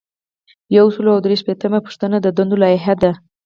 یو 0.77 0.87
سل 0.95 1.05
او 1.13 1.19
درې 1.25 1.35
شپیتمه 1.41 1.79
پوښتنه 1.85 2.17
د 2.21 2.27
دندو 2.37 2.61
لایحه 2.63 2.95
ده. 3.01 3.11